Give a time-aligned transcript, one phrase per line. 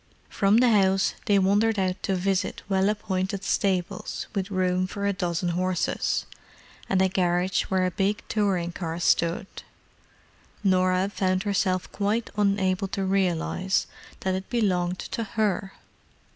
[0.29, 5.13] From the house they wandered out to visit well appointed stables with room for a
[5.13, 6.25] dozen horses,
[6.89, 13.85] and a garage where a big touring car stood—Norah found herself quite unable to realize
[14.21, 15.73] that it belonged to her!